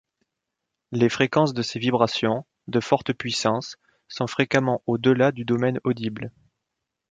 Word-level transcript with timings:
Les 0.91 1.09
fréquences 1.09 1.53
de 1.53 1.61
ces 1.61 1.77
vibrations, 1.77 2.43
de 2.65 2.79
forte 2.79 3.13
puissance, 3.13 3.77
sont 4.07 4.25
fréquemment 4.25 4.81
au-delà 4.87 5.31
du 5.31 5.45
domaine 5.45 5.79
audible. 5.83 6.31